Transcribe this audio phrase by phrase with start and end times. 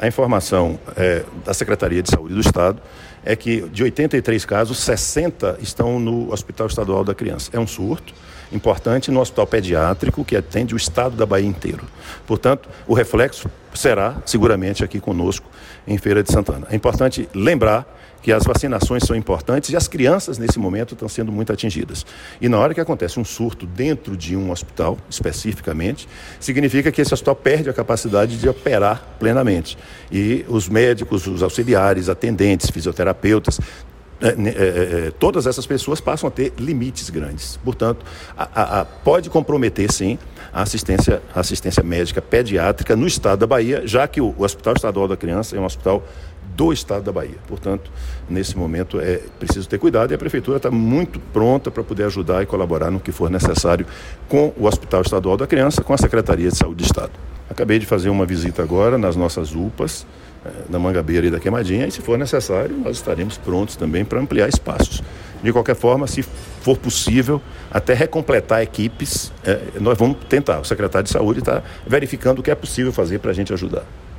[0.00, 2.80] A informação é, da Secretaria de Saúde do Estado
[3.24, 7.50] é que de 83 casos, 60 estão no Hospital Estadual da Criança.
[7.52, 8.14] É um surto
[8.52, 11.84] importante no hospital pediátrico que atende o estado da Bahia inteiro.
[12.26, 15.48] Portanto, o reflexo será seguramente aqui conosco
[15.86, 16.66] em Feira de Santana.
[16.68, 17.86] É importante lembrar
[18.20, 22.04] que as vacinações são importantes e as crianças nesse momento estão sendo muito atingidas.
[22.40, 26.08] E na hora que acontece um surto dentro de um hospital, especificamente,
[26.40, 29.78] significa que esse hospital perde a capacidade de operar plenamente.
[30.10, 33.60] E os médicos, os auxiliares, atendentes, fisioterapeutas,
[35.18, 37.58] todas essas pessoas passam a ter limites grandes.
[37.64, 38.04] Portanto,
[38.36, 40.18] a, a, a, pode comprometer, sim,
[40.52, 44.74] a assistência, a assistência médica pediátrica no estado da Bahia, já que o, o Hospital
[44.74, 46.02] Estadual da Criança é um hospital
[46.56, 47.36] do estado da Bahia.
[47.46, 47.90] Portanto,
[48.28, 52.42] nesse momento é preciso ter cuidado e a prefeitura está muito pronta para poder ajudar
[52.42, 53.86] e colaborar no que for necessário
[54.28, 57.12] com o Hospital Estadual da Criança, com a Secretaria de Saúde do Estado.
[57.50, 60.06] Acabei de fazer uma visita agora nas nossas UPAs,
[60.44, 64.20] eh, da Mangabeira e da Queimadinha, e se for necessário, nós estaremos prontos também para
[64.20, 65.02] ampliar espaços.
[65.42, 70.60] De qualquer forma, se for possível, até recompletar equipes, eh, nós vamos tentar.
[70.60, 73.84] O secretário de Saúde está verificando o que é possível fazer para a gente ajudar.